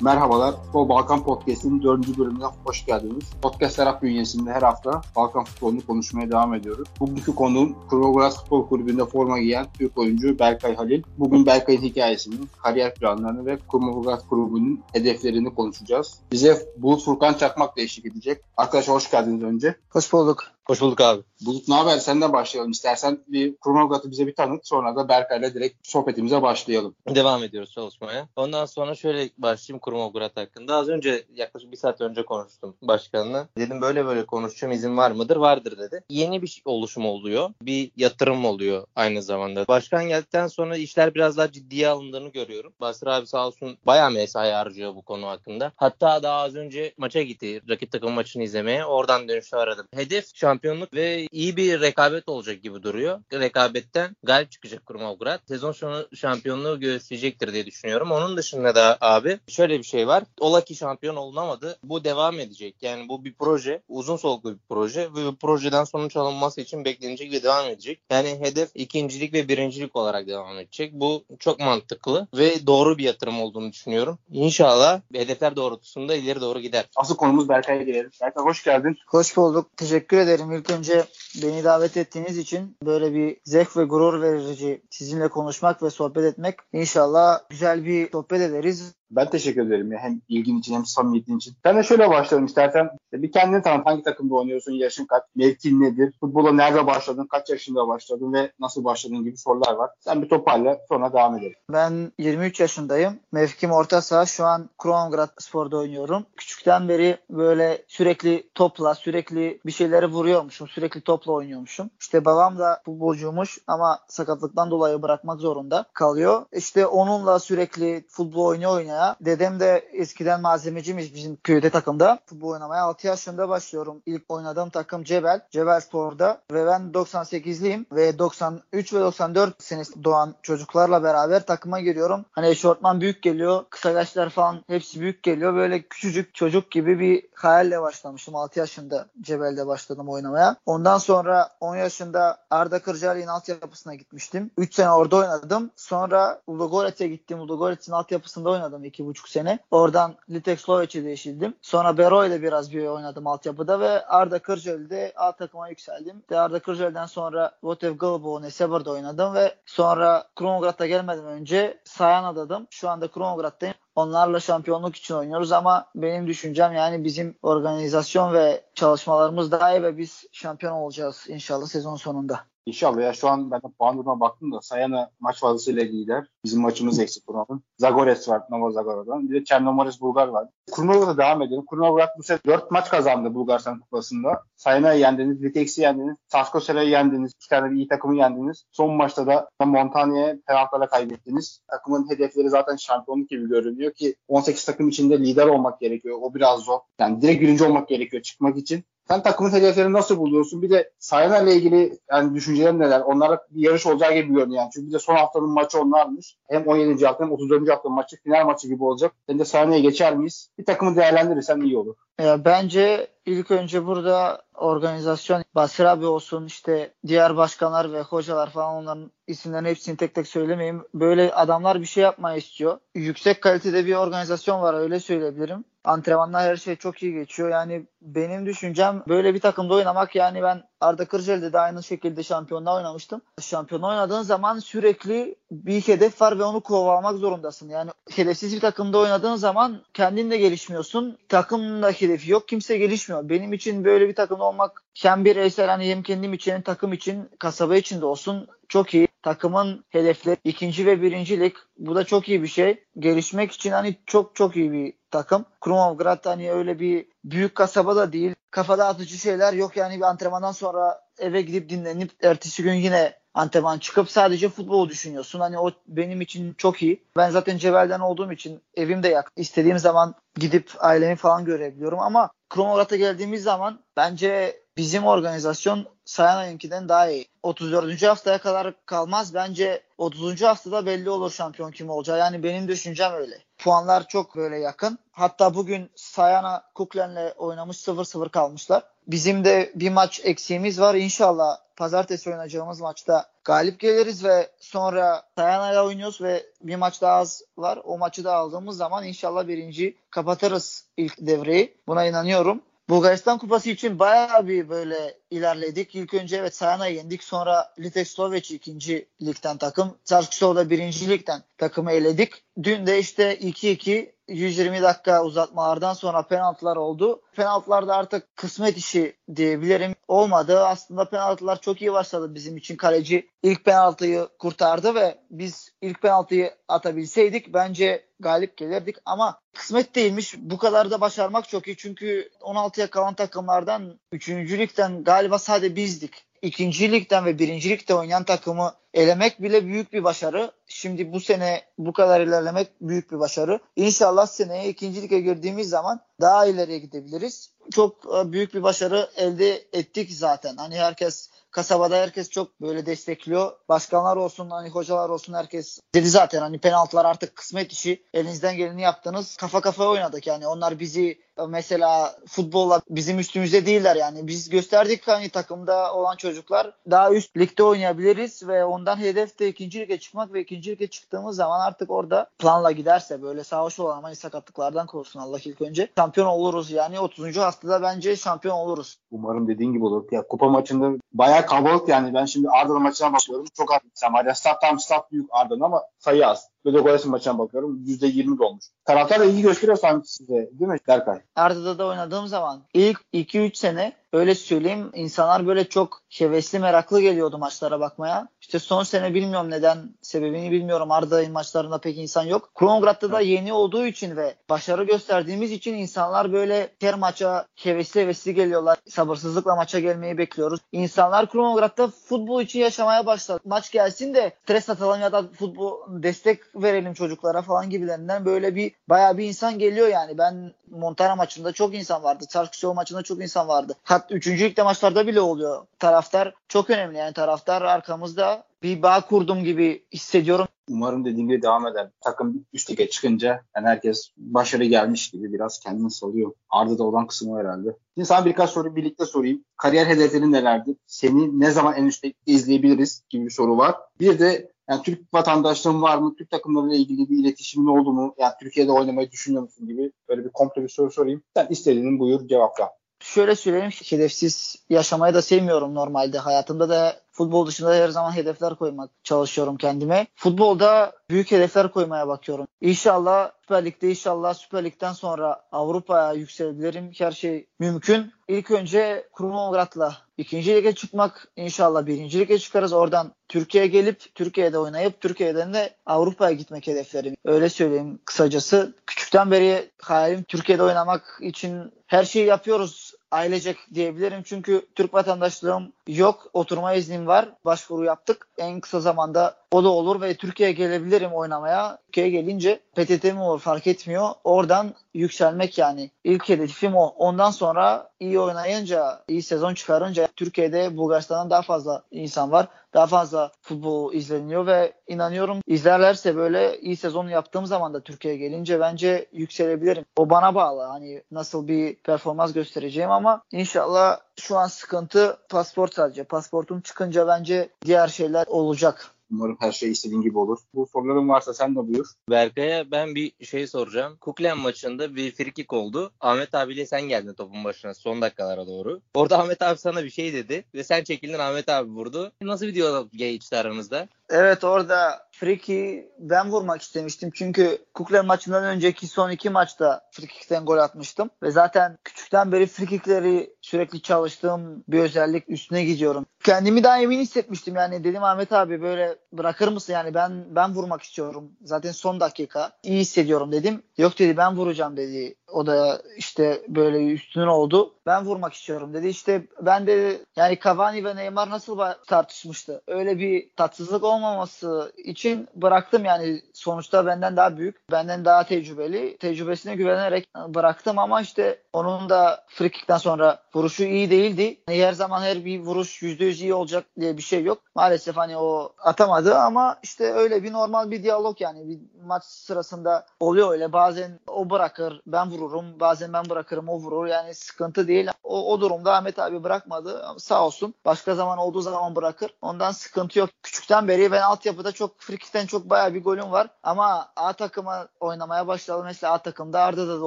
[0.00, 3.24] Merhabalar, Futbol Balkan Podcast'in dördüncü bölümüne hoş geldiniz.
[3.42, 6.88] Podcast Serap bünyesinde her hafta Balkan futbolunu konuşmaya devam ediyoruz.
[7.00, 11.02] Bugünkü konuğum Kurogras Futbol Kulübü'nde forma giyen Türk oyuncu Berkay Halil.
[11.18, 16.18] Bugün Berkay'ın hikayesini, kariyer planlarını ve Kurogras Kulübü'nün hedeflerini konuşacağız.
[16.32, 18.42] Bize Bulut Furkan Çakmak da eşlik edecek.
[18.56, 19.76] Arkadaşlar hoş geldiniz önce.
[19.90, 20.55] Hoş bulduk.
[20.66, 21.22] Hoş bulduk abi.
[21.46, 21.98] Bulut ne haber?
[21.98, 23.18] Senden başlayalım istersen.
[23.28, 26.96] Bir Kurograt'ı bize bir tanıt sonra da Berkay'la direkt sohbetimize başlayalım.
[27.08, 28.28] Devam ediyoruz çalışmaya.
[28.36, 30.76] Ondan sonra şöyle başlayayım Kurmograt hakkında.
[30.76, 33.48] Az önce yaklaşık bir saat önce konuştum başkanla.
[33.58, 35.36] Dedim böyle böyle konuşacağım izin var mıdır?
[35.36, 36.04] Vardır dedi.
[36.08, 37.50] Yeni bir oluşum oluyor.
[37.62, 39.68] Bir yatırım oluyor aynı zamanda.
[39.68, 42.72] Başkan geldikten sonra işler biraz daha ciddiye alındığını görüyorum.
[42.80, 45.72] Basri abi sağ olsun bayağı mesai harcıyor bu konu hakkında.
[45.76, 47.62] Hatta daha az önce maça gitti.
[47.68, 48.84] Rakip takım maçını izlemeye.
[48.84, 49.86] Oradan dönüşte aradım.
[49.94, 53.20] Hedef şampiyonluk ve iyi bir rekabet olacak gibi duruyor.
[53.32, 55.40] Rekabetten galip çıkacak Kurmograt.
[55.48, 58.10] Sezon sonu şampiyonluğu gösterecektir diye düşünüyorum.
[58.10, 60.24] Onun dışında da abi şöyle bir şey var.
[60.40, 61.78] Ola ki şampiyon olunamadı.
[61.82, 62.74] Bu devam edecek.
[62.82, 63.82] Yani bu bir proje.
[63.88, 65.00] Uzun soluklu bir proje.
[65.00, 68.00] Ve bu projeden sonuç alınması için beklenecek ve devam edecek.
[68.10, 70.92] Yani hedef ikincilik ve birincilik olarak devam edecek.
[70.92, 74.18] Bu çok mantıklı ve doğru bir yatırım olduğunu düşünüyorum.
[74.32, 76.84] İnşallah hedefler doğrultusunda ileri doğru gider.
[76.96, 78.10] Asıl konumuz Berkay'a gelelim.
[78.22, 78.98] Berkay hoş geldin.
[79.06, 79.76] Hoş bulduk.
[79.76, 80.45] Teşekkür ederim.
[80.52, 81.06] İlk önce
[81.42, 86.54] beni davet ettiğiniz için böyle bir zevk ve gurur verici sizinle konuşmak ve sohbet etmek.
[86.72, 88.94] İnşallah güzel bir sohbet ederiz.
[89.10, 89.98] Ben teşekkür ederim ya.
[89.98, 91.54] Hem ilgin için hem samimiyetin için.
[91.64, 92.90] Sen de şöyle başlayalım istersen.
[93.12, 93.86] Bir kendini tanıt.
[93.86, 94.72] Hangi takımda oynuyorsun?
[94.72, 95.22] Yaşın kaç?
[95.36, 96.14] Mevkin nedir?
[96.20, 97.26] Futbola nerede başladın?
[97.30, 98.32] Kaç yaşında başladın?
[98.32, 99.90] Ve nasıl başladın gibi sorular var.
[100.00, 101.54] Sen bir toparla sonra devam edelim.
[101.72, 103.18] Ben 23 yaşındayım.
[103.32, 104.26] Mevkim orta saha.
[104.26, 106.26] Şu an Krongrad Spor'da oynuyorum.
[106.36, 110.68] Küçükten beri böyle sürekli topla, sürekli bir şeyleri vuruyormuşum.
[110.68, 111.90] Sürekli topla oynuyormuşum.
[112.00, 116.42] İşte babam da futbolcuymuş ama sakatlıktan dolayı bırakmak zorunda kalıyor.
[116.52, 119.16] İşte onunla sürekli futbol oynuyor oynaya.
[119.20, 122.18] Dedem de eskiden malzemeciymiş bizim köyde takımda.
[122.26, 124.02] Futbol oynamaya 6 yaşında başlıyorum.
[124.06, 125.40] İlk oynadığım takım Cebel.
[125.50, 132.24] Cebel Spor'da ve ben 98'liyim ve 93 ve 94 senesi doğan çocuklarla beraber takıma giriyorum.
[132.30, 133.64] Hani eşortman büyük geliyor.
[133.70, 135.54] Kısa yaşlar falan hepsi büyük geliyor.
[135.54, 138.36] Böyle küçücük çocuk gibi bir hayalle başlamıştım.
[138.36, 140.56] 6 yaşında Cebel'de başladım oynamaya.
[140.66, 141.15] Ondan sonra
[141.60, 144.50] 10 yaşında Arda Kırcaali'nin altyapısına gitmiştim.
[144.58, 145.70] 3 sene orada oynadım.
[145.76, 147.40] Sonra Ludogorets'e gittim.
[147.40, 149.58] Ludogorets'in altyapısında oynadım iki buçuk sene.
[149.70, 151.54] Oradan Litex Loveç'e değişildim.
[151.62, 156.22] Sonra Bero ile biraz bir oynadım altyapıda ve Arda Kırcaali'de A takıma yükseldim.
[156.30, 162.66] De Arda Kırcaali'den sonra Votev Galbo Nesebar'da oynadım ve sonra Kronograd'a gelmeden önce Sayana'dadım.
[162.70, 163.74] Şu anda Kronograd'dayım.
[163.96, 169.98] Onlarla şampiyonluk için oynuyoruz ama benim düşüncem yani bizim organizasyon ve çalışmalarımız daha iyi ve
[169.98, 172.40] biz şampiyon olacağız inşallah sezon sonunda.
[172.66, 176.26] İnşallah ya şu an ben de puan duruma baktım da Sayana maç fazlasıyla lider.
[176.44, 177.62] Bizim maçımız eksik buranın.
[177.78, 179.28] Zagores var Nova Zagora'dan.
[179.28, 180.48] Bir de Çernomoris Bulgar var.
[180.72, 181.64] Kurnova'da devam edelim.
[181.66, 184.42] Kurnova'da bu sefer 4 maç kazandı Bulgaristan Kupası'nda.
[184.56, 188.64] Sayana'yı yendiniz, Vitex'i yendiniz, Saskosera'yı yendiniz, iki tane iyi takımı yendiniz.
[188.72, 191.60] Son maçta da Montanya'ya penaltılarla kaybettiniz.
[191.70, 196.18] Takımın hedefleri zaten şampiyonluk gibi görünüyor ki 18 takım içinde lider olmak gerekiyor.
[196.22, 196.78] O biraz zor.
[197.00, 198.84] Yani direkt birinci olmak gerekiyor çıkmak için.
[199.08, 200.62] Sen takımın hedeflerini nasıl buluyorsun?
[200.62, 203.00] Bir de Sayana ile ilgili yani düşüncelerin neler?
[203.00, 204.62] Onlarla bir yarış olacağı gibi görünüyor.
[204.62, 204.70] Yani.
[204.74, 206.36] Çünkü bir de son haftanın maçı onlarmış.
[206.48, 207.06] Hem 17.
[207.06, 207.70] hafta hem 34.
[207.70, 209.12] haftanın maçı final maçı gibi olacak.
[209.28, 210.48] Sen de Sayana'ya geçer miyiz?
[210.58, 211.94] Bir takımı değerlendirirsen iyi olur.
[212.20, 218.74] Ya bence ilk önce burada organizasyon Basir abi olsun işte diğer başkanlar ve hocalar falan
[218.74, 220.82] onların isimlerini hepsini tek tek söylemeyeyim.
[220.94, 222.78] Böyle adamlar bir şey yapmayı istiyor.
[222.94, 225.64] Yüksek kalitede bir organizasyon var öyle söyleyebilirim.
[225.86, 227.48] Antrenmanlar her şey çok iyi geçiyor.
[227.48, 232.76] Yani benim düşüncem böyle bir takımda oynamak yani ben Arda Kırcaali'de de aynı şekilde şampiyonla
[232.76, 233.22] oynamıştım.
[233.40, 237.68] Şampiyon oynadığın zaman sürekli bir hedef var ve onu kovalamak zorundasın.
[237.68, 241.18] Yani hedefsiz bir takımda oynadığın zaman kendin de gelişmiyorsun.
[241.28, 242.48] Takımın da hedefi yok.
[242.48, 243.28] Kimse gelişmiyor.
[243.28, 247.30] Benim için böyle bir takımda olmak hem bireysel hani hem kendim için hem takım için
[247.38, 249.08] kasaba için de olsun çok iyi.
[249.22, 251.56] Takımın hedefleri ikinci ve birincilik.
[251.78, 252.84] Bu da çok iyi bir şey.
[252.98, 255.44] Gelişmek için hani çok çok iyi bir takım.
[255.60, 258.34] Krumovgrad hani öyle bir büyük kasaba da değil.
[258.50, 263.78] Kafada atıcı şeyler yok yani bir antrenmandan sonra eve gidip dinlenip ertesi gün yine antrenman
[263.78, 265.40] çıkıp sadece futbolu düşünüyorsun.
[265.40, 267.04] Hani o benim için çok iyi.
[267.16, 269.32] Ben zaten Cebel'den olduğum için evim de yakın.
[269.36, 277.10] İstediğim zaman gidip ailemi falan görebiliyorum ama Kromograd'a geldiğimiz zaman bence bizim organizasyon Sayana'nınkinden daha
[277.10, 277.28] iyi.
[277.42, 278.02] 34.
[278.02, 279.34] haftaya kadar kalmaz.
[279.34, 280.42] Bence 30.
[280.42, 282.18] haftada belli olur şampiyon kim olacağı.
[282.18, 283.38] Yani benim düşüncem öyle.
[283.58, 284.98] Puanlar çok böyle yakın.
[285.12, 288.82] Hatta bugün Sayana Kuklen'le oynamış 0-0 kalmışlar.
[289.06, 290.94] Bizim de bir maç eksiğimiz var.
[290.94, 297.42] İnşallah pazartesi oynayacağımız maçta galip geliriz ve sonra Sayana'yla oynuyoruz ve bir maç daha az
[297.56, 297.78] var.
[297.84, 301.76] O maçı da aldığımız zaman inşallah birinci kapatırız ilk devreyi.
[301.86, 302.62] Buna inanıyorum.
[302.88, 305.94] Bulgaristan Kupası için bayağı bir böyle ilerledik.
[305.94, 307.24] İlk önce evet Sayana'yı yendik.
[307.24, 309.98] Sonra Litek Sloveç ikinci ligden takım.
[310.04, 312.32] Sarkisov'da birinci ligden takımı eledik.
[312.62, 317.22] Dün de işte 2-2 120 dakika uzatmalardan sonra penaltılar oldu.
[317.36, 319.94] Penaltılarda artık kısmet işi diyebilirim.
[320.08, 320.66] Olmadı.
[320.66, 322.76] Aslında penaltılar çok iyi başladı bizim için.
[322.76, 330.34] Kaleci ilk penaltıyı kurtardı ve biz ilk penaltıyı atabilseydik bence galip gelirdik ama kısmet değilmiş.
[330.38, 334.28] Bu kadar da başarmak çok iyi çünkü 16'ya kalan takımlardan 3.
[334.28, 336.24] ligden galiba sadece bizdik.
[336.42, 336.92] İkinci
[337.24, 340.52] ve birinci ligde oynayan takımı elemek bile büyük bir başarı.
[340.66, 343.60] Şimdi bu sene bu kadar ilerlemek büyük bir başarı.
[343.76, 347.50] İnşallah seneye ikinci lige girdiğimiz zaman daha ileriye gidebiliriz.
[347.74, 350.56] Çok e, büyük bir başarı elde ettik zaten.
[350.56, 353.52] Hani herkes kasabada herkes çok böyle destekliyor.
[353.68, 358.04] Başkanlar olsun, hani hocalar olsun herkes dedi zaten hani penaltılar artık kısmet işi.
[358.14, 359.36] Elinizden geleni yaptınız.
[359.36, 360.46] Kafa kafaya oynadık yani.
[360.46, 364.26] Onlar bizi mesela futbolla bizim üstümüzde değiller yani.
[364.26, 369.80] Biz gösterdik hani takımda olan çocuklar daha üst ligde oynayabiliriz ve ondan hedef de ikinci
[369.80, 374.16] lige çıkmak ve ikinci lige çıktığımız zaman artık orada planla giderse böyle savaş olan hani
[374.16, 375.88] sakatlıklardan korusun Allah ilk önce.
[375.98, 377.36] Şampiyon oluruz yani 30.
[377.36, 378.98] haftada bence şampiyon oluruz.
[379.10, 380.04] Umarım dediğin gibi olur.
[380.10, 382.14] Ya kupa maçında bayağı kalabalık yani.
[382.14, 383.46] Ben şimdi Arda'nın maçına bakıyorum.
[383.54, 384.24] Çok az insan var.
[384.24, 386.48] Ya stat tam stat büyük Arda'nın ama sayı az.
[386.66, 387.84] Böyle Goresin maçına bakıyorum.
[387.86, 388.64] %20 dolmuş.
[388.84, 390.34] Taraftar da iyi gösteriyor sanki size.
[390.34, 391.20] Değil mi Berkay?
[391.36, 397.38] Arda'da da oynadığım zaman ilk 2-3 sene öyle söyleyeyim insanlar böyle çok hevesli meraklı geliyordu
[397.38, 398.28] maçlara bakmaya.
[398.40, 400.90] İşte son sene bilmiyorum neden sebebini bilmiyorum.
[400.90, 402.50] Arda'nın maçlarında pek insan yok.
[402.54, 408.34] Kronograd'da da yeni olduğu için ve başarı gösterdiğimiz için insanlar böyle her maça hevesli hevesli
[408.34, 408.78] geliyorlar.
[408.88, 410.60] Sabırsızlıkla maça gelmeyi bekliyoruz.
[410.72, 413.40] İnsanlar Kronograd'da futbol için yaşamaya başladı.
[413.44, 418.72] Maç gelsin de stres atalım ya da futbol destek verelim çocuklara falan gibilerinden böyle bir
[418.88, 420.18] bayağı bir insan geliyor yani.
[420.18, 422.24] Ben Montana maçında çok insan vardı.
[422.30, 423.76] Çarkışov maçında çok insan vardı.
[423.82, 424.28] Hatta 3.
[424.28, 425.66] ligde maçlarda bile oluyor.
[425.78, 430.46] Taraftar çok önemli yani taraftar arkamızda bir bağ kurdum gibi hissediyorum.
[430.70, 431.90] Umarım dediğim gibi devam eder.
[432.00, 436.32] Takım üst lige çıkınca yani herkes başarı gelmiş gibi biraz kendini salıyor.
[436.50, 437.76] Arda'da olan kısmı herhalde.
[437.94, 439.44] Şimdi sana birkaç soru birlikte sorayım.
[439.56, 440.76] Kariyer hedeflerin nelerdi?
[440.86, 443.74] Seni ne zaman en üstte izleyebiliriz gibi bir soru var.
[444.00, 446.14] Bir de yani Türk vatandaşlığın var mı?
[446.18, 448.14] Türk takımlarıyla ilgili bir iletişimin oldu mu?
[448.18, 451.22] Yani Türkiye'de oynamayı düşünüyor musun gibi böyle bir komple bir soru sorayım.
[451.36, 452.70] Sen istediğini buyur cevapla.
[453.00, 456.18] Şöyle söyleyeyim hedefsiz yaşamayı da sevmiyorum normalde.
[456.18, 460.06] Hayatımda da futbol dışında her zaman hedefler koymak çalışıyorum kendime.
[460.14, 462.46] Futbolda büyük hedefler koymaya bakıyorum.
[462.60, 466.90] İnşallah Süper Lig'de inşallah Süper Lig'den sonra Avrupa'ya yükselebilirim.
[466.98, 468.12] Her şey mümkün.
[468.28, 471.28] İlk önce Krumograd'la ikinci lige çıkmak.
[471.36, 472.72] İnşallah birinci lige çıkarız.
[472.72, 477.16] Oradan Türkiye'ye gelip Türkiye'de oynayıp Türkiye'den de Avrupa'ya gitmek hedeflerim.
[477.24, 478.74] Öyle söyleyeyim kısacası.
[478.86, 484.22] Küçükten beri hayalim Türkiye'de oynamak için her şeyi yapıyoruz ailecek diyebilirim.
[484.22, 486.30] Çünkü Türk vatandaşlığım yok.
[486.32, 487.28] Oturma iznim var.
[487.44, 488.28] Başvuru yaptık.
[488.38, 491.78] En kısa zamanda o da olur ve Türkiye'ye gelebilirim oynamaya.
[491.86, 494.08] Türkiye'ye gelince PTT mi olur fark etmiyor.
[494.24, 495.90] Oradan yükselmek yani.
[496.04, 496.86] ilk hedefim o.
[496.86, 502.48] Ondan sonra iyi oynayınca, iyi sezon çıkarınca Türkiye'de Bulgaristan'dan daha fazla insan var.
[502.74, 508.60] Daha fazla futbol izleniyor ve inanıyorum izlerlerse böyle iyi sezon yaptığım zaman da Türkiye'ye gelince
[508.60, 509.84] bence yükselebilirim.
[509.96, 510.62] O bana bağlı.
[510.62, 516.04] Hani nasıl bir performans göstereceğim ama inşallah şu an sıkıntı pasport sadece.
[516.04, 518.95] Pasportum çıkınca bence diğer şeyler olacak.
[519.10, 520.38] Umarım her şey istediğin gibi olur.
[520.54, 521.86] Bu soruların varsa sen de buyur.
[522.10, 523.96] Berkay'a ben bir şey soracağım.
[524.00, 525.92] Kuklen maçında bir frikik oldu.
[526.00, 528.80] Ahmet abiyle sen geldin topun başına son dakikalara doğru.
[528.94, 532.12] Orada Ahmet abi sana bir şey dedi ve sen çekildin Ahmet abi vurdu.
[532.22, 533.88] Nasıl bir diyalog geçti aramızda?
[534.10, 537.10] Evet orada friki ben vurmak istemiştim.
[537.14, 541.10] Çünkü Kuklen maçından önceki son iki maçta frikikten gol atmıştım.
[541.22, 546.06] Ve zaten küçükten beri frikikleri sürekli çalıştığım bir özellik üstüne gidiyorum.
[546.24, 550.82] Kendimi daha emin hissetmiştim yani dedim Ahmet abi böyle bırakır mısın yani ben ben vurmak
[550.82, 551.32] istiyorum.
[551.42, 553.62] Zaten son dakika iyi hissediyorum dedim.
[553.78, 555.14] Yok dedi ben vuracağım dedi.
[555.36, 557.74] O da işte böyle üstün oldu.
[557.86, 558.88] Ben vurmak istiyorum dedi.
[558.88, 562.62] İşte ben de yani Cavani ve Neymar nasıl tartışmıştı.
[562.66, 568.96] Öyle bir tatsızlık olmaması için bıraktım yani sonuçta benden daha büyük, benden daha tecrübeli.
[568.96, 574.36] Tecrübesine güvenerek bıraktım ama işte onun da frikikten sonra vuruşu iyi değildi.
[574.48, 577.38] Yani her zaman her bir vuruş %100 iyi olacak diye bir şey yok.
[577.54, 582.86] Maalesef hani o atamadı ama işte öyle bir normal bir diyalog yani bir maç sırasında
[583.00, 583.52] oluyor öyle.
[583.52, 585.25] Bazen o bırakır, ben vururum.
[585.60, 586.86] Bazen ben bırakırım, o vurur.
[586.86, 587.88] Yani sıkıntı değil.
[588.04, 589.84] O, o durumda Ahmet abi bırakmadı.
[589.98, 590.54] Sağ olsun.
[590.64, 592.10] Başka zaman olduğu zaman bırakır.
[592.22, 593.10] Ondan sıkıntı yok.
[593.22, 596.28] Küçükten beri ben altyapıda çok frikikten çok bayağı bir golüm var.
[596.42, 598.64] Ama A takıma oynamaya başladım.
[598.64, 599.86] Mesela A takımda Arda'da da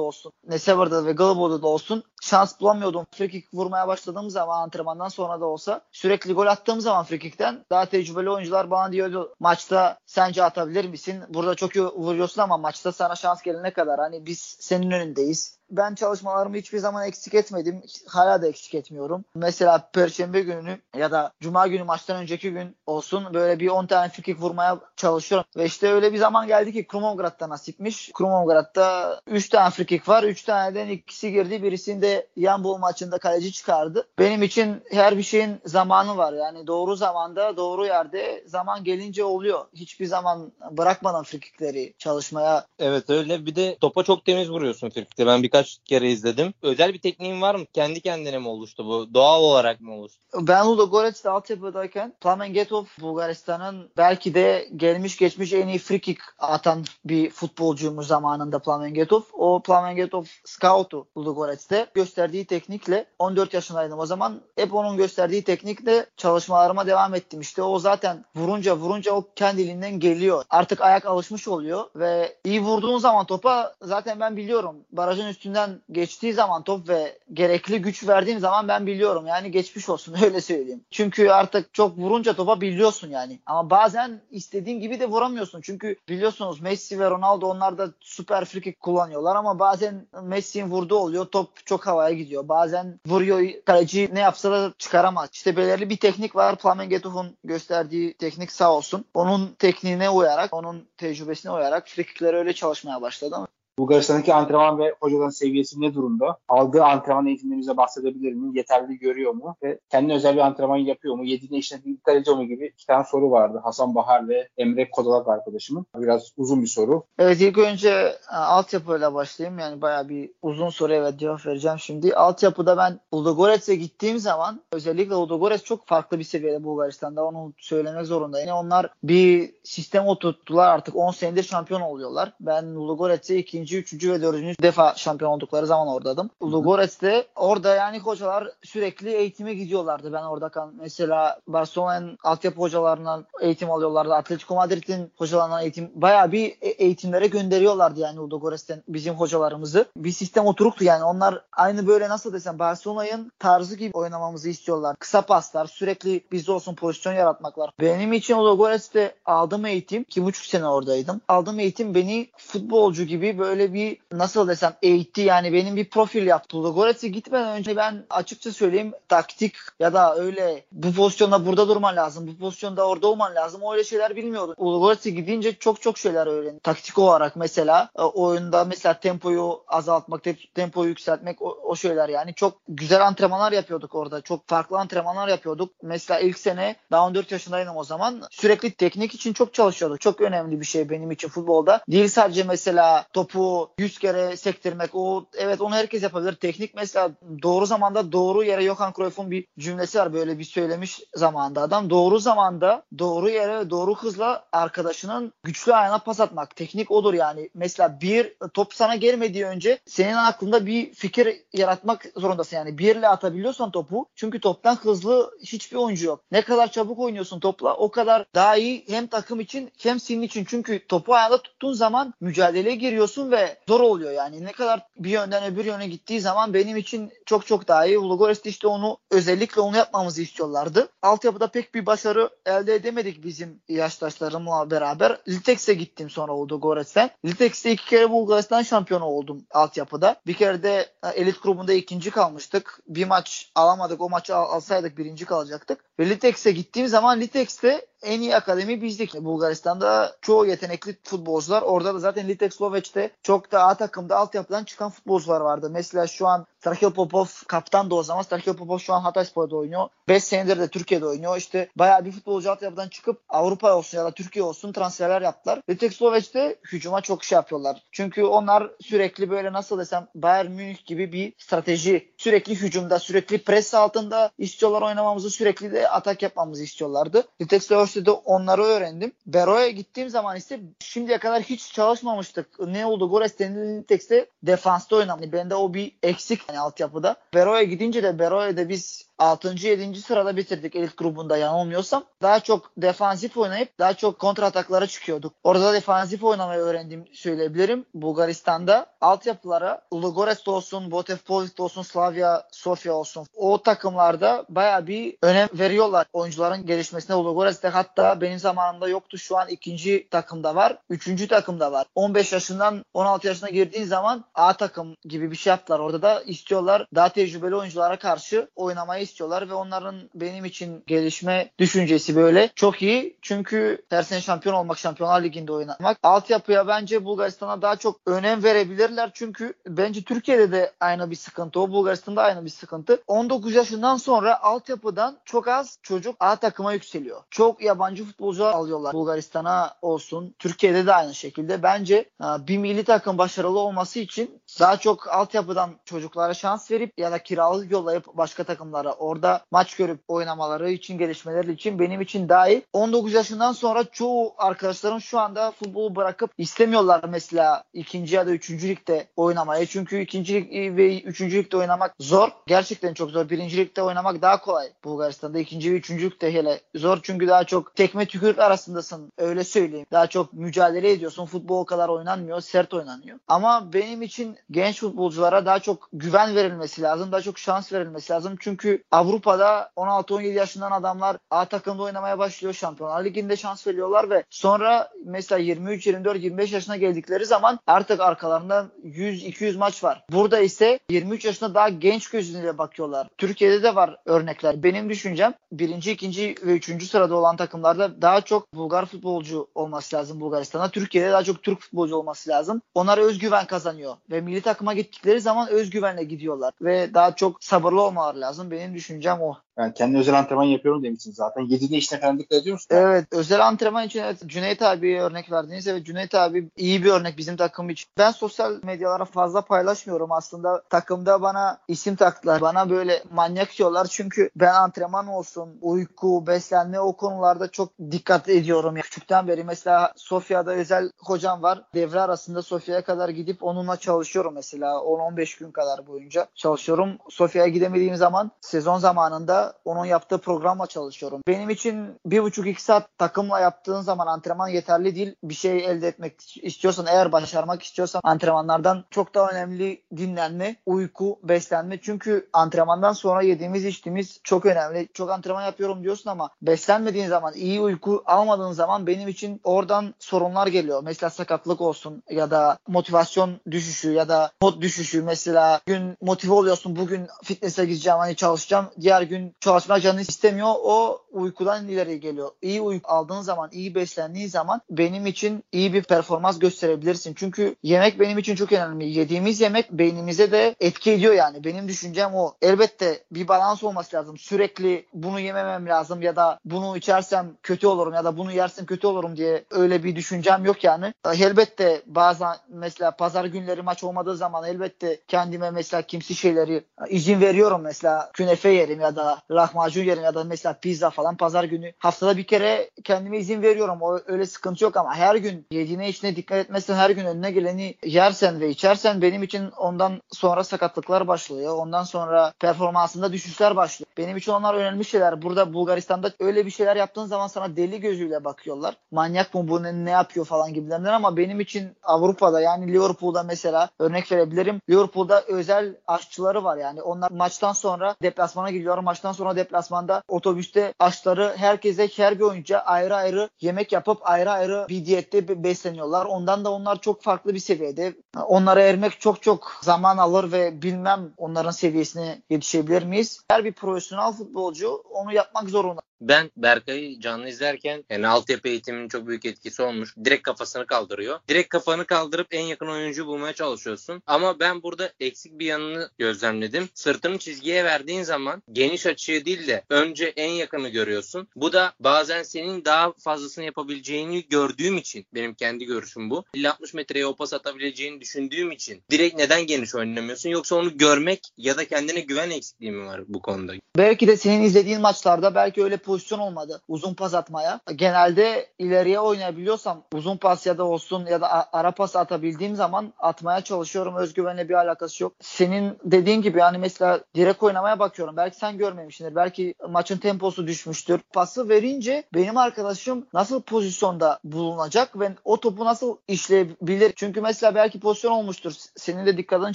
[0.00, 0.32] olsun.
[0.48, 2.04] Nesevar'da ve Galabo'da da olsun.
[2.20, 3.06] Şans bulamıyordum.
[3.10, 8.30] Frikik vurmaya başladığım zaman antrenmandan sonra da olsa sürekli gol attığım zaman frikikten daha tecrübeli
[8.30, 11.22] oyuncular bana diyordu maçta sence atabilir misin?
[11.28, 15.94] Burada çok iyi vuruyorsun ama maçta sana şans gelene kadar hani biz senin önündeyiz ben
[15.94, 17.82] çalışmalarımı hiçbir zaman eksik etmedim.
[18.08, 19.24] Hala da eksik etmiyorum.
[19.34, 24.08] Mesela Perşembe günü ya da Cuma günü maçtan önceki gün olsun böyle bir 10 tane
[24.08, 25.46] frikik vurmaya çalışıyorum.
[25.56, 28.10] Ve işte öyle bir zaman geldi ki Krumongrad'da nasipmiş.
[28.12, 30.22] Krumongrad'da 3 tane frikik var.
[30.22, 31.62] 3 taneden ikisi girdi.
[31.62, 34.08] Birisinde yan bol maçında kaleci çıkardı.
[34.18, 36.32] Benim için her bir şeyin zamanı var.
[36.32, 39.64] Yani doğru zamanda, doğru yerde zaman gelince oluyor.
[39.74, 42.66] Hiçbir zaman bırakmadan frikikleri çalışmaya.
[42.78, 43.46] Evet öyle.
[43.46, 45.26] Bir de topa çok temiz vuruyorsun frikikte.
[45.26, 46.54] Ben birkaç birkaç kere izledim.
[46.62, 47.64] Özel bir tekniğin var mı?
[47.72, 49.14] Kendi kendine mi oluştu bu?
[49.14, 50.20] Doğal olarak mı oluştu?
[50.34, 56.84] Ben Ludo Goretz'te altyapıdayken Plamengetov Bulgaristan'ın belki de gelmiş geçmiş en iyi free kick atan
[57.04, 59.20] bir futbolcuymuş zamanında Plamengetov.
[59.32, 64.40] O Plamengetov scout'u Ludo Goretz'te gösterdiği teknikle 14 yaşındaydım o zaman.
[64.56, 67.40] Hep onun gösterdiği teknikle çalışmalarıma devam ettim.
[67.40, 70.44] İşte o zaten vurunca vurunca o kendiliğinden geliyor.
[70.50, 74.76] Artık ayak alışmış oluyor ve iyi vurduğun zaman topa zaten ben biliyorum.
[74.92, 79.26] Barajın üstünde üstünden geçtiği zaman top ve gerekli güç verdiğim zaman ben biliyorum.
[79.26, 80.84] Yani geçmiş olsun öyle söyleyeyim.
[80.90, 83.38] Çünkü artık çok vurunca topa biliyorsun yani.
[83.46, 85.60] Ama bazen istediğin gibi de vuramıyorsun.
[85.60, 91.26] Çünkü biliyorsunuz Messi ve Ronaldo onlar da süper free kullanıyorlar ama bazen Messi'nin vurduğu oluyor.
[91.26, 92.48] Top çok havaya gidiyor.
[92.48, 95.28] Bazen vuruyor kaleci ne yapsa da çıkaramaz.
[95.32, 96.56] İşte belirli bir teknik var.
[96.56, 99.04] Plamengetov'un gösterdiği teknik sağ olsun.
[99.14, 103.46] Onun tekniğine uyarak, onun tecrübesine uyarak free öyle çalışmaya başladım.
[103.78, 106.36] Bulgaristan'daki antrenman ve hocaların seviyesi ne durumda?
[106.48, 108.58] Aldığı antrenman eğitimlerimize bahsedebilir mi?
[108.58, 109.56] Yeterli görüyor mu?
[109.62, 111.24] Ve kendine özel bir antrenman yapıyor mu?
[111.24, 113.60] Yediğine işine dikkat ediyor mu gibi iki tane soru vardı.
[113.64, 115.86] Hasan Bahar ve Emre Kodalak arkadaşımın.
[115.96, 117.02] Biraz uzun bir soru.
[117.18, 117.90] Evet ilk önce
[118.32, 119.58] e, altyapıyla başlayayım.
[119.58, 122.14] Yani bayağı bir uzun soru evet cevap vereceğim şimdi.
[122.14, 127.24] Altyapıda ben Ludogorets'e gittiğim zaman özellikle Ludogorets çok farklı bir seviyede Bulgaristan'da.
[127.24, 128.48] Onu söylemek zorundayım.
[128.48, 132.32] Yani onlar bir sistem oturttular artık 10 senedir şampiyon oluyorlar.
[132.40, 136.30] Ben Ludogorets'e ikinci ikinci, üçüncü ve dördüncü defa şampiyon oldukları zaman oradaydım.
[136.42, 140.12] Ludogorets'te orada yani hocalar sürekli eğitime gidiyorlardı.
[140.12, 144.14] Ben orada kan mesela Barcelona'nın altyapı hocalarından eğitim alıyorlardı.
[144.14, 149.84] Atletico Madrid'in hocalarından eğitim bayağı bir e, eğitimlere gönderiyorlardı yani Ludogorets'ten bizim hocalarımızı.
[149.96, 151.04] Bir sistem oturuktu yani.
[151.04, 154.96] Onlar aynı böyle nasıl desem Barcelona'nın tarzı gibi oynamamızı istiyorlar.
[154.96, 157.70] Kısa paslar, sürekli bizde olsun pozisyon yaratmaklar.
[157.80, 161.20] Benim için Ludogorets'te aldığım eğitim, iki buçuk sene oradaydım.
[161.28, 166.26] Aldığım eğitim beni futbolcu gibi böyle böyle bir nasıl desem eğitti yani benim bir profil
[166.26, 166.56] yaptı.
[166.56, 172.26] Ludogorets'e gitmeden önce ben açıkça söyleyeyim taktik ya da öyle bu pozisyonda burada durman lazım.
[172.26, 173.60] Bu pozisyonda orada olman lazım.
[173.72, 174.54] Öyle şeyler bilmiyordum.
[174.60, 176.58] Ludogorets'e gidince çok çok şeyler öğrendim.
[176.58, 180.22] Taktik olarak mesela e, oyunda mesela tempoyu azaltmak,
[180.54, 182.34] tempoyu yükseltmek o, o şeyler yani.
[182.34, 184.20] Çok güzel antrenmanlar yapıyorduk orada.
[184.20, 185.72] Çok farklı antrenmanlar yapıyorduk.
[185.82, 188.22] Mesela ilk sene daha 14 yaşındaydım o zaman.
[188.30, 190.00] Sürekli teknik için çok çalışıyorduk.
[190.00, 191.80] Çok önemli bir şey benim için futbolda.
[191.88, 193.39] Değil sadece mesela topu
[193.78, 196.34] 100 kere sektirmek o evet onu herkes yapabilir.
[196.34, 197.10] Teknik mesela
[197.42, 201.90] doğru zamanda doğru yere Johan Cruyff'un bir cümlesi var böyle bir söylemiş zamanda adam.
[201.90, 206.56] Doğru zamanda doğru yere doğru hızla arkadaşının güçlü ayağına pas atmak.
[206.56, 207.50] Teknik odur yani.
[207.54, 212.56] Mesela bir top sana gelmediği önce senin aklında bir fikir yaratmak zorundasın.
[212.56, 216.20] Yani birle atabiliyorsan topu çünkü toptan hızlı hiçbir oyuncu yok.
[216.32, 220.44] Ne kadar çabuk oynuyorsun topla o kadar daha iyi hem takım için hem senin için.
[220.44, 224.44] Çünkü topu ayağında tuttuğun zaman mücadeleye giriyorsun ve zor oluyor yani.
[224.44, 227.96] Ne kadar bir yönden öbür yöne gittiği zaman benim için çok çok daha iyi.
[227.96, 230.88] Ludogorets işte onu özellikle onu yapmamızı istiyorlardı.
[231.02, 235.20] Altyapıda pek bir başarı elde edemedik bizim yaştaşlarımla beraber.
[235.28, 237.10] Litex'e gittim sonra Ludogorets'ten.
[237.24, 240.16] Litex'te iki kere Bulgaristan şampiyonu oldum altyapıda.
[240.26, 242.80] Bir kere de e, elit grubunda ikinci kalmıştık.
[242.88, 244.00] Bir maç alamadık.
[244.00, 245.84] O maçı alsaydık birinci kalacaktık.
[245.98, 249.14] Ve Litex'e gittiğim zaman Litex'te en iyi akademi bizdik.
[249.14, 251.62] Bulgaristan'da çoğu yetenekli futbolcular.
[251.62, 255.70] Orada da zaten Litek Sloveç'te çok da A takımda altyapıdan çıkan futbolcular vardı.
[255.72, 258.22] Mesela şu an Strahil Popov kaptan da o zaman.
[258.22, 259.88] Strahil Popov şu an Hatayspor'da oynuyor.
[260.08, 261.36] 5 senedir de Türkiye'de oynuyor.
[261.36, 265.62] İşte bayağı bir futbolcu altyapıdan çıkıp Avrupa olsun ya da Türkiye olsun transferler yaptılar.
[265.70, 267.82] Litek Sloveç'te hücuma çok şey yapıyorlar.
[267.92, 272.12] Çünkü onlar sürekli böyle nasıl desem Bayern Münih gibi bir strateji.
[272.16, 277.24] Sürekli hücumda, sürekli pres altında istiyorlar oynamamızı, sürekli de atak yapmamızı istiyorlardı.
[277.40, 279.12] Litek Sloveç'te de onları öğrendim.
[279.26, 282.60] Bero'ya gittiğim zaman ise şimdiye kadar hiç çalışmamıştık.
[282.60, 283.10] Ne oldu?
[283.10, 285.32] Gores Litek'te defansta oynamadı.
[285.32, 287.16] Bende o bir eksik yani altyapıda.
[287.34, 289.54] Bero'ya gidince de Bero'ya biz 6.
[289.66, 290.00] 7.
[290.00, 292.04] sırada bitirdik elit grubunda yanılmıyorsam.
[292.22, 295.32] Daha çok defansif oynayıp daha çok kontra ataklara çıkıyorduk.
[295.44, 297.84] Orada defansif oynamayı öğrendiğim söyleyebilirim.
[297.94, 303.26] Bulgaristan'da altyapılara Ludogorets olsun, Botev Pozit olsun, Slavia Sofia olsun.
[303.34, 307.16] O takımlarda baya bir önem veriyorlar oyuncuların gelişmesine.
[307.16, 309.18] Ludogorets'te hatta benim zamanımda yoktu.
[309.18, 310.78] Şu an ikinci takımda var.
[310.90, 311.86] Üçüncü takımda var.
[311.94, 315.78] 15 yaşından 16 yaşına girdiğin zaman A takım gibi bir şey yaptılar.
[315.78, 322.16] Orada da istiyorlar daha tecrübeli oyunculara karşı oynamayı istiyorlar ve onların benim için gelişme düşüncesi
[322.16, 323.16] böyle çok iyi.
[323.22, 325.98] Çünkü her sene şampiyon olmak, Şampiyonlar Ligi'nde oynamak.
[326.02, 329.10] Altyapıya bence Bulgaristan'a daha çok önem verebilirler.
[329.14, 331.60] Çünkü bence Türkiye'de de aynı bir sıkıntı.
[331.60, 333.02] O Bulgaristan'da aynı bir sıkıntı.
[333.06, 337.22] 19 yaşından sonra altyapıdan çok az çocuk A takıma yükseliyor.
[337.30, 340.34] Çok yabancı futbolcular alıyorlar Bulgaristan'a olsun.
[340.38, 341.62] Türkiye'de de aynı şekilde.
[341.62, 347.22] Bence bir milli takım başarılı olması için daha çok altyapıdan çocuklara şans verip ya da
[347.22, 352.62] kiralık yollayıp başka takımlara orada maç görüp oynamaları için gelişmeleri için benim için daha iyi.
[352.72, 358.68] 19 yaşından sonra çoğu arkadaşlarım şu anda futbolu bırakıp istemiyorlar mesela ikinci ya da üçüncü
[358.68, 359.66] ligde oynamayı.
[359.66, 362.28] Çünkü ikinci lig ve üçüncü ligde oynamak zor.
[362.46, 363.28] Gerçekten çok zor.
[363.28, 364.72] Birinci ligde oynamak daha kolay.
[364.84, 366.98] Bulgaristan'da ikinci ve üçüncü ligde hele zor.
[367.02, 369.12] Çünkü daha çok tekme tükürük arasındasın.
[369.18, 369.86] Öyle söyleyeyim.
[369.92, 371.26] Daha çok mücadele ediyorsun.
[371.26, 372.40] Futbol o kadar oynanmıyor.
[372.40, 373.18] Sert oynanıyor.
[373.28, 377.12] Ama benim için genç futbolculara daha çok güven verilmesi lazım.
[377.12, 378.36] Daha çok şans verilmesi lazım.
[378.40, 382.54] Çünkü Avrupa'da 16-17 yaşından adamlar A takımda oynamaya başlıyor.
[382.54, 388.66] Şampiyonlar Ligi'nde şans veriyorlar ve sonra mesela 23, 24, 25 yaşına geldikleri zaman artık arkalarında
[388.84, 390.04] 100-200 maç var.
[390.12, 393.08] Burada ise 23 yaşında daha genç gözüyle bakıyorlar.
[393.18, 394.62] Türkiye'de de var örnekler.
[394.62, 400.20] Benim düşüncem birinci, ikinci ve üçüncü sırada olan takımlarda daha çok Bulgar futbolcu olması lazım
[400.20, 400.70] Bulgaristan'a.
[400.70, 402.62] Türkiye'de daha çok Türk futbolcu olması lazım.
[402.74, 408.20] Onlar özgüven kazanıyor ve milli takıma gittikleri zaman özgüvenle gidiyorlar ve daha çok sabırlı olmaları
[408.20, 408.50] lazım.
[408.50, 409.34] Benim düşüncem o.
[409.58, 411.42] Yani kendi özel antrenman yapıyorum demişsin zaten.
[411.42, 412.68] 7'de işine falan dikkat ediyor musun?
[412.70, 413.06] Evet.
[413.12, 415.66] Özel antrenman için evet, Cüneyt abiye örnek verdiniz.
[415.66, 417.88] Evet Cüneyt abi iyi bir örnek bizim takım için.
[417.98, 420.62] Ben sosyal medyalara fazla paylaşmıyorum aslında.
[420.70, 422.40] Takımda bana isim taktılar.
[422.40, 423.86] Bana böyle manyak diyorlar.
[423.90, 428.74] Çünkü ben antrenman olsun, uyku, beslenme o konularda çok dikkat ediyorum.
[428.74, 431.64] Küçükten beri mesela Sofya'da özel hocam var.
[431.74, 434.70] Devre arasında Sofya'ya kadar gidip onunla çalışıyorum mesela.
[434.72, 436.98] 10-15 gün kadar boyunca çalışıyorum.
[437.08, 441.20] Sofya'ya gidemediğim zaman sezon zamanında onun yaptığı programla çalışıyorum.
[441.28, 445.14] Benim için bir buçuk iki saat takımla yaptığın zaman antrenman yeterli değil.
[445.24, 451.80] Bir şey elde etmek istiyorsan eğer başarmak istiyorsan antrenmanlardan çok daha önemli dinlenme, uyku, beslenme.
[451.80, 454.88] Çünkü antrenmandan sonra yediğimiz içtiğimiz çok önemli.
[454.94, 460.46] Çok antrenman yapıyorum diyorsun ama beslenmediğin zaman, iyi uyku almadığın zaman benim için oradan sorunlar
[460.46, 460.82] geliyor.
[460.84, 465.02] Mesela sakatlık olsun ya da motivasyon düşüşü ya da mod düşüşü.
[465.02, 468.59] Mesela gün motive oluyorsun bugün fitness'e gideceğim hani çalışacağım.
[468.80, 470.54] Diğer gün çalışma canını istemiyor.
[470.62, 472.30] O uykudan ileri geliyor.
[472.42, 477.14] İyi uyku aldığın zaman, iyi beslendiğin zaman benim için iyi bir performans gösterebilirsin.
[477.14, 478.90] Çünkü yemek benim için çok önemli.
[478.90, 481.44] Yediğimiz yemek beynimize de etki ediyor yani.
[481.44, 482.34] Benim düşüncem o.
[482.42, 484.18] Elbette bir balans olması lazım.
[484.18, 488.86] Sürekli bunu yememem lazım ya da bunu içersem kötü olurum ya da bunu yersem kötü
[488.86, 490.94] olurum diye öyle bir düşüncem yok yani.
[491.30, 497.60] Elbette bazen mesela pazar günleri maç olmadığı zaman elbette kendime mesela kimsi şeyleri izin veriyorum
[497.62, 502.16] mesela künefe yerim ya da lahmacun yerim ya da mesela pizza falan pazar günü haftada
[502.16, 503.78] bir kere kendime izin veriyorum.
[503.82, 507.74] O öyle sıkıntı yok ama her gün yediğine içine dikkat etmezsen her gün önüne geleni
[507.84, 511.56] yersen ve içersen benim için ondan sonra sakatlıklar başlıyor.
[511.56, 513.88] Ondan sonra performansında düşüşler başlıyor.
[513.96, 515.22] Benim için onlar önemli şeyler.
[515.22, 518.76] Burada Bulgaristan'da öyle bir şeyler yaptığın zaman sana deli gözüyle bakıyorlar.
[518.90, 523.68] Manyak mı bu ne, ne yapıyor falan gibilerinden ama benim için Avrupa'da yani Liverpool'da mesela
[523.78, 524.60] örnek verebilirim.
[524.70, 526.82] Liverpool'da özel aşçıları var yani.
[526.82, 527.94] Onlar maçtan sonra
[528.30, 528.82] deplasmana gidiyorlar.
[528.82, 534.66] Maçtan sonra deplasmanda otobüste aşçıları herkese her bir oyuncuya ayrı ayrı yemek yapıp ayrı ayrı
[534.68, 536.06] bir diyette besleniyorlar.
[536.06, 537.94] Ondan da onlar çok farklı bir seviyede.
[538.26, 543.24] Onlara ermek çok çok zaman alır ve bilmem onların seviyesine yetişebilir miyiz?
[543.30, 545.80] Her bir profesyonel futbolcu onu yapmak zorunda.
[546.00, 549.94] Ben Berkay'ı canlı izlerken yani altyapı eğitiminin çok büyük etkisi olmuş.
[550.04, 551.20] Direkt kafasını kaldırıyor.
[551.28, 554.02] Direkt kafanı kaldırıp en yakın oyuncu bulmaya çalışıyorsun.
[554.06, 556.68] Ama ben burada eksik bir yanını gözlemledim.
[556.74, 561.28] Sırtını çizgiye verdiğin zaman geniş açıyı değil de önce en yakını görüyorsun.
[561.36, 566.24] Bu da bazen senin daha fazlasını yapabileceğini gördüğüm için benim kendi görüşüm bu.
[566.34, 571.56] 50-60 metreye o pas atabileceğini düşündüğüm için direkt neden geniş oynamıyorsun yoksa onu görmek ya
[571.56, 573.52] da kendine güven eksikliği mi var bu konuda?
[573.76, 577.60] Belki de senin izlediğin maçlarda belki öyle pozisyon olmadı uzun pas atmaya.
[577.76, 583.40] Genelde ileriye oynayabiliyorsam uzun pas ya da olsun ya da ara pas atabildiğim zaman atmaya
[583.40, 583.96] çalışıyorum.
[583.96, 585.12] Özgüvenle bir alakası yok.
[585.20, 588.16] Senin dediğin gibi yani mesela direkt oynamaya bakıyorum.
[588.16, 589.14] Belki sen görmemişsindir.
[589.14, 591.00] Belki maçın temposu düşmüştür.
[591.12, 596.92] Pası verince benim arkadaşım nasıl pozisyonda bulunacak ve o topu nasıl işleyebilir?
[596.96, 598.52] Çünkü mesela belki pozisyon olmuştur.
[598.76, 599.54] Senin de dikkatini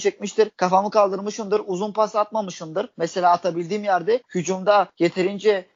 [0.00, 0.50] çekmiştir.
[0.56, 1.62] Kafamı kaldırmışımdır.
[1.66, 2.90] Uzun pas atmamışımdır.
[2.96, 5.66] Mesela atabildiğim yerde hücumda yeterince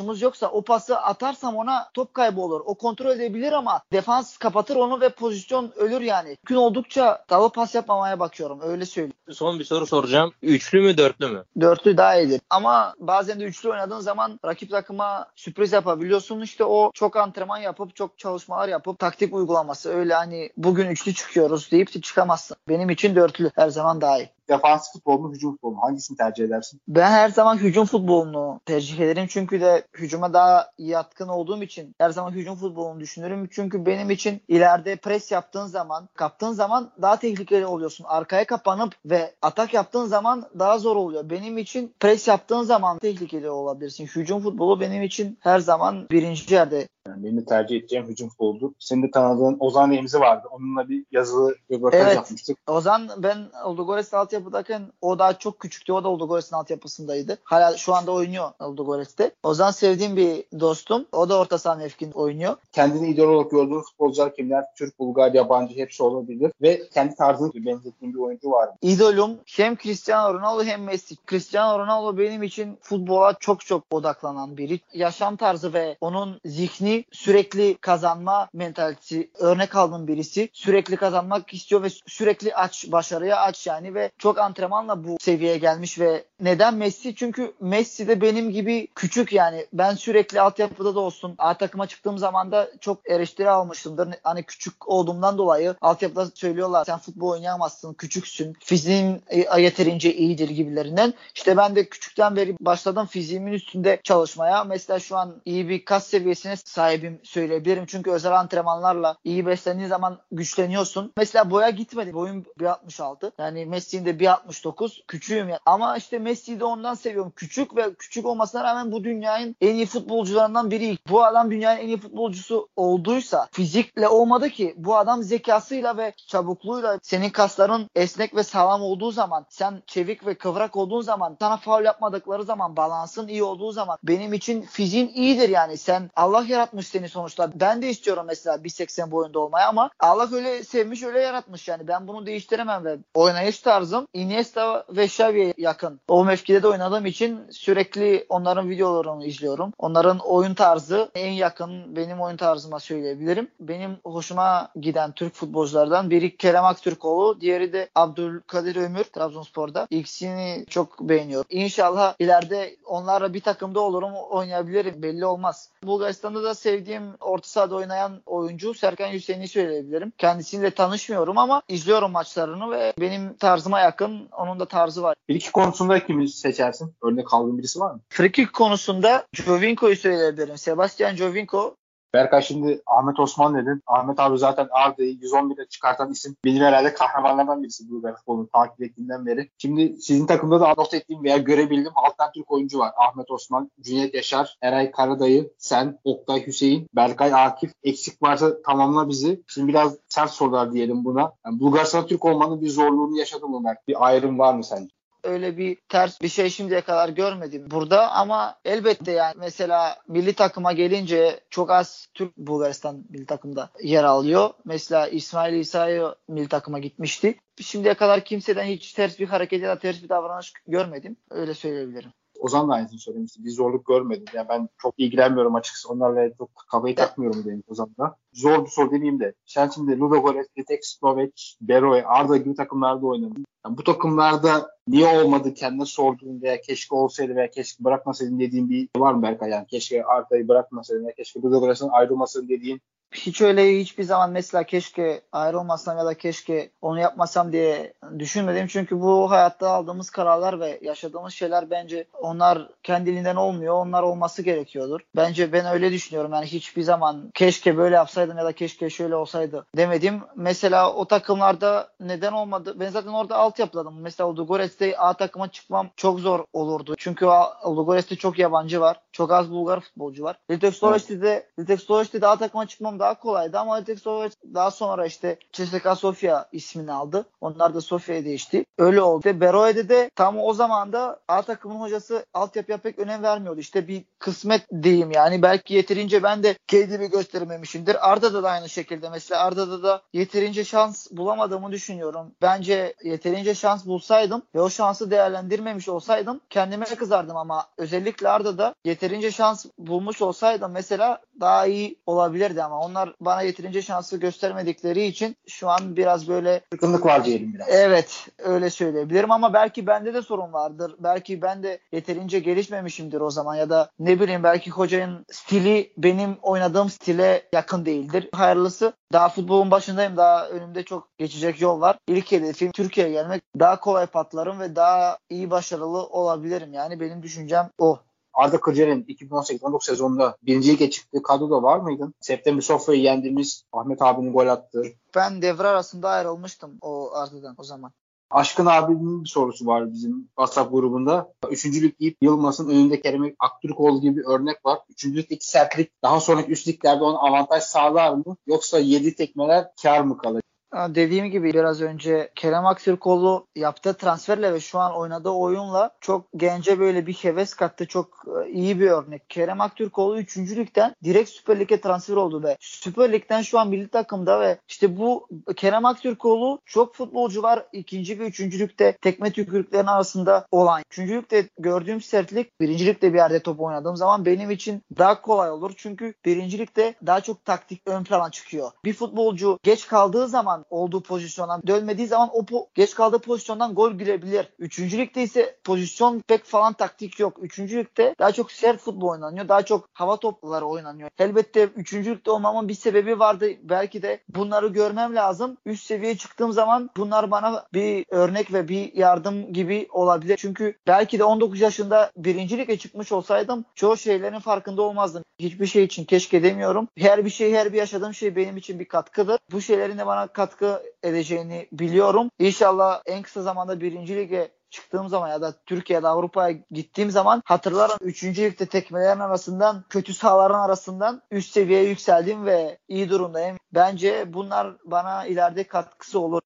[0.00, 2.60] arkadaşımız yoksa o pası atarsam ona top kaybı olur.
[2.64, 6.36] O kontrol edebilir ama defans kapatır onu ve pozisyon ölür yani.
[6.46, 8.60] Gün oldukça dalı pas yapmamaya bakıyorum.
[8.62, 9.14] Öyle söyleyeyim.
[9.30, 10.32] Son bir soru soracağım.
[10.42, 11.44] Üçlü mü dörtlü mü?
[11.60, 12.40] Dörtlü daha iyidir.
[12.50, 16.40] Ama bazen de üçlü oynadığın zaman rakip takıma sürpriz yapabiliyorsun.
[16.40, 19.90] İşte o çok antrenman yapıp çok çalışmalar yapıp taktik uygulaması.
[19.90, 22.56] Öyle hani bugün üçlü çıkıyoruz deyip de çıkamazsın.
[22.68, 25.82] Benim için dörtlü her zaman daha iyi defans futbol mu hücum futbol mu?
[25.82, 26.80] Hangisini tercih edersin?
[26.88, 29.26] Ben her zaman hücum futbolunu tercih ederim.
[29.30, 33.48] Çünkü de hücuma daha yatkın olduğum için her zaman hücum futbolunu düşünürüm.
[33.52, 38.04] Çünkü benim için ileride pres yaptığın zaman, kaptığın zaman daha tehlikeli oluyorsun.
[38.08, 41.30] Arkaya kapanıp ve atak yaptığın zaman daha zor oluyor.
[41.30, 44.06] Benim için pres yaptığın zaman tehlikeli olabilirsin.
[44.06, 46.88] Hücum futbolu benim için her zaman birinci yerde.
[47.08, 48.74] Yani benim de tercih edeceğim hücum futboldu.
[48.78, 50.48] Senin de tanıdığın Ozan Remzi vardı.
[50.50, 52.16] Onunla bir yazılı röportaj evet.
[52.16, 52.58] yapmıştık.
[52.66, 55.92] Ozan ben Ludogorets altyapıdayken o daha çok küçüktü.
[55.92, 57.38] O da Ludogorets'in altyapısındaydı.
[57.44, 59.30] Hala şu anda oynuyor Ludogorets'te.
[59.42, 61.06] Ozan sevdiğim bir dostum.
[61.12, 62.56] O da orta saha mevkin oynuyor.
[62.72, 64.64] Kendini idol olarak gördüğün futbolcular kimler?
[64.76, 66.52] Türk, Bulgar, yabancı hepsi olabilir.
[66.62, 68.74] Ve kendi tarzını benzettiğin bir oyuncu var mı?
[68.82, 71.14] İdolüm hem Cristiano Ronaldo hem Messi.
[71.30, 74.80] Cristiano Ronaldo benim için futbola çok çok odaklanan biri.
[74.92, 80.48] Yaşam tarzı ve onun zihni sürekli kazanma mentalitesi örnek aldığım birisi.
[80.52, 85.98] Sürekli kazanmak istiyor ve sürekli aç başarıya aç yani ve çok antrenmanla bu seviyeye gelmiş
[85.98, 87.14] ve neden Messi?
[87.14, 92.18] Çünkü Messi de benim gibi küçük yani ben sürekli altyapıda da olsun A takıma çıktığım
[92.18, 94.08] zaman da çok eleştiri almışımdır.
[94.22, 101.14] Hani küçük olduğumdan dolayı altyapıda söylüyorlar sen futbol oynayamazsın, küçüksün, fiziğin e, yeterince iyidir gibilerinden.
[101.34, 104.64] İşte ben de küçükten beri başladım fiziğimin üstünde çalışmaya.
[104.64, 107.86] Mesela şu an iyi bir kas seviyesine sahibim söyleyebilirim.
[107.86, 111.12] Çünkü özel antrenmanlarla iyi beslendiğin zaman güçleniyorsun.
[111.16, 112.14] Mesela boya gitmedi.
[112.14, 113.32] Boyum 1.66.
[113.38, 115.06] Yani Messi'nin de 1.69.
[115.08, 115.58] Küçüğüm ya.
[115.66, 117.32] Ama işte Messi'yi de ondan seviyorum.
[117.36, 120.98] Küçük ve küçük olmasına rağmen bu dünyanın en iyi futbolcularından biri.
[121.10, 124.74] Bu adam dünyanın en iyi futbolcusu olduysa fizikle olmadı ki.
[124.76, 130.34] Bu adam zekasıyla ve çabukluğuyla senin kasların esnek ve sağlam olduğu zaman sen çevik ve
[130.34, 135.48] kıvrak olduğun zaman sana faul yapmadıkları zaman balansın iyi olduğu zaman benim için fiziğin iyidir
[135.48, 135.76] yani.
[135.76, 137.50] Sen Allah yaratmış seni sonuçta.
[137.54, 141.88] Ben de istiyorum mesela 1.80 boyunda olmayı ama Allah öyle sevmiş öyle yaratmış yani.
[141.88, 146.00] Ben bunu değiştiremem ve oynayış tarzım Iniesta ve Xavi'ye yakın.
[146.08, 149.72] O mevkide de oynadığım için sürekli onların videolarını izliyorum.
[149.78, 153.48] Onların oyun tarzı en yakın benim oyun tarzıma söyleyebilirim.
[153.60, 159.86] Benim hoşuma giden Türk futbolculardan biri Kerem Aktürkoğlu, diğeri de Abdülkadir Ömür Trabzonspor'da.
[159.90, 161.46] İkisini çok beğeniyorum.
[161.50, 165.02] İnşallah ileride onlarla bir takımda olurum, oynayabilirim.
[165.02, 165.70] Belli olmaz.
[165.82, 170.12] Bulgaristan'da da sevdiğim orta sahada oynayan oyuncu Serkan Hüseyin'i söyleyebilirim.
[170.18, 175.16] Kendisiyle tanışmıyorum ama izliyorum maçlarını ve benim tarzıma yakın onun da tarzı var.
[175.28, 176.94] Bir iki konusunda kimi seçersin?
[177.02, 178.00] Örnek aldığın birisi var mı?
[178.08, 180.58] Frikik konusunda Jovinko'yu söyleyebilirim.
[180.58, 181.76] Sebastian Jovinko
[182.14, 183.82] Berkay şimdi Ahmet Osman dedin.
[183.86, 186.36] Ahmet abi zaten Arda'yı 111'e çıkartan isim.
[186.44, 189.50] Benim herhalde kahramanlardan birisi bu futbolunu takip ettiğinden beri.
[189.58, 192.92] Şimdi sizin takımda da not ettiğim veya görebildiğim alttan Türk oyuncu var.
[192.96, 197.72] Ahmet Osman, Cüneyt Yaşar, Eray Karadayı, sen, Oktay Hüseyin, Berkay Akif.
[197.82, 199.42] Eksik varsa tamamla bizi.
[199.46, 201.32] Şimdi biraz sert sorular diyelim buna.
[201.46, 203.88] Yani Bulgaristan Türk olmanın bir zorluğunu yaşadı mı Berk?
[203.88, 204.99] Bir ayrım var mı sence?
[205.24, 210.72] Öyle bir ters bir şey şimdiye kadar görmedim burada ama elbette yani mesela milli takıma
[210.72, 214.50] gelince çok az Türk Bulgaristan milli takımda yer alıyor.
[214.64, 217.34] Mesela İsmail İsa'yı milli takıma gitmişti.
[217.60, 221.16] Şimdiye kadar kimseden hiç ters bir hareket ya da ters bir davranış görmedim.
[221.30, 223.44] Öyle söyleyebilirim Ozan da aynısını söylemişti.
[223.44, 224.24] Bir zorluk görmedim.
[224.34, 225.88] Yani ben çok ilgilenmiyorum açıkçası.
[225.88, 228.16] Onlarla çok kafayı takmıyorum dedim Ozan'da.
[228.32, 229.34] Zor bir soru demeyeyim de.
[229.46, 233.44] Sen şimdi Ludogorets, Litex, Slovak, Beroe, Arda gibi takımlarda oynadın.
[233.66, 238.88] Yani bu takımlarda niye olmadı kendine sorduğun veya keşke olsaydı veya keşke bırakmasaydın dediğin bir
[238.96, 239.50] var mı Berkay?
[239.50, 242.80] Yani keşke Arda'yı bırakmasaydın veya keşke Ludogorets'ten ayrılmasaydın dediğin
[243.14, 248.66] hiç öyle hiçbir zaman mesela keşke ayrılmasam ya da keşke onu yapmasam diye düşünmedim.
[248.66, 253.74] Çünkü bu hayatta aldığımız kararlar ve yaşadığımız şeyler bence onlar kendiliğinden olmuyor.
[253.74, 255.00] Onlar olması gerekiyordur.
[255.16, 256.32] Bence ben öyle düşünüyorum.
[256.32, 260.20] Yani hiçbir zaman keşke böyle yapsaydım ya da keşke şöyle olsaydı demedim.
[260.36, 262.76] Mesela o takımlarda neden olmadı?
[262.80, 264.00] Ben zaten orada alt yapıladım.
[264.00, 266.94] Mesela Ludogorets'te A takıma çıkmam çok zor olurdu.
[266.98, 267.26] Çünkü
[267.66, 269.00] Ludogorets'te çok yabancı var.
[269.12, 270.36] Çok az Bulgar futbolcu var.
[270.50, 271.46] Litek Slovaç'ta evet.
[271.58, 277.26] Litek A takıma çıkmam daha kolaydı ama Slovaç daha sonra işte CSKA Sofia ismini aldı.
[277.40, 278.64] Onlar da Sofia'ya değişti.
[278.78, 279.40] Öyle oldu.
[279.40, 283.60] Beroe'de de tam o zaman da A takımın hocası altyapıya pek önem vermiyordu.
[283.60, 285.42] İşte bir kısmet diyeyim yani.
[285.42, 288.10] Belki yeterince ben de kendimi göstermemişimdir.
[288.10, 289.08] Arda'da da aynı şekilde.
[289.08, 292.32] Mesela Arda'da da yeterince şans bulamadığımı düşünüyorum.
[292.42, 299.30] Bence yeterince şans bulsaydım ve o şansı değerlendirmemiş olsaydım kendime kızardım ama özellikle Arda'da yeterince
[299.30, 305.68] şans bulmuş olsaydım mesela daha iyi olabilirdi ama onlar bana yeterince şansı göstermedikleri için şu
[305.68, 307.68] an biraz böyle sıkıntılık var diyelim biraz.
[307.68, 310.94] Evet öyle söyleyebilirim ama belki bende de sorun vardır.
[310.98, 316.36] Belki ben de yeterince gelişmemişimdir o zaman ya da ne bileyim belki hocanın stili benim
[316.42, 318.28] oynadığım stile yakın değildir.
[318.34, 320.16] Hayırlısı daha futbolun başındayım.
[320.16, 321.98] Daha önümde çok geçecek yol var.
[322.08, 323.42] İlk hedefim Türkiye'ye gelmek.
[323.58, 326.72] Daha kolay patlarım ve daha iyi başarılı olabilirim.
[326.72, 327.98] Yani benim düşüncem o.
[328.34, 332.14] Arda Kırcaner'in 2018-19 sezonunda birinci lige çıktığı kadroda var mıydın?
[332.20, 334.84] September Sofra'yı yendiğimiz Ahmet abinin gol attığı.
[335.16, 337.92] Ben devre arasında ayrılmıştım o Arda'dan o zaman.
[338.30, 341.32] Aşkın abinin bir sorusu var bizim WhatsApp grubunda.
[341.50, 344.78] Üçüncülük deyip Yılmaz'ın önünde Kerem Aktürkoğlu gibi bir örnek var.
[344.90, 348.36] Üçüncülükteki sertlik daha sonraki üst liglerde ona avantaj sağlar mı?
[348.46, 350.42] Yoksa yedi tekmeler kar mı kalır?
[350.72, 356.78] Dediğim gibi biraz önce Kerem Aktürkoğlu yaptığı transferle ve şu an oynadığı oyunla çok gence
[356.78, 357.86] böyle bir heves kattı.
[357.86, 359.30] Çok e, iyi bir örnek.
[359.30, 360.38] Kerem Aktürkoğlu 3.
[360.38, 364.98] ligden direkt Süper Lig'e transfer oldu ve Süper Lig'den şu an milli takımda ve işte
[364.98, 367.66] bu Kerem Aktürkoğlu çok futbolcu var.
[367.72, 370.82] ikinci ve üçüncülükte tekme tükürüklerin arasında olan.
[370.90, 375.72] Üçüncülükte gördüğüm sertlik birincilikte bir yerde top oynadığım zaman benim için daha kolay olur.
[375.76, 378.70] Çünkü birincilikte daha çok taktik ön plana çıkıyor.
[378.84, 383.74] Bir futbolcu geç kaldığı zaman zaman olduğu pozisyondan dönmediği zaman o po- geç kaldığı pozisyondan
[383.74, 384.48] gol girebilir.
[384.58, 387.38] Üçüncülükte ise pozisyon pek falan taktik yok.
[387.42, 389.48] Üçüncülükte daha çok sert futbol oynanıyor.
[389.48, 391.10] Daha çok hava topları oynanıyor.
[391.18, 393.46] Elbette üçüncülükte olmamın bir sebebi vardı.
[393.62, 395.56] Belki de bunları görmem lazım.
[395.66, 400.36] Üst seviyeye çıktığım zaman bunlar bana bir örnek ve bir yardım gibi olabilir.
[400.36, 405.22] Çünkü belki de 19 yaşında birincilikle çıkmış olsaydım çoğu şeylerin farkında olmazdım.
[405.38, 406.88] Hiçbir şey için keşke demiyorum.
[406.98, 409.38] Her bir şey, her bir yaşadığım şey benim için bir katkıdır.
[409.52, 412.30] Bu şeylerin de bana kat katkı edeceğini biliyorum.
[412.38, 417.96] İnşallah en kısa zamanda birinci lige çıktığım zaman ya da Türkiye'de Avrupa'ya gittiğim zaman hatırlarım
[418.00, 418.24] 3.
[418.24, 423.56] ligde tekmelerin arasından kötü sahaların arasından üst seviyeye yükseldim ve iyi durumdayım.
[423.74, 426.40] Bence bunlar bana ileride katkısı olur.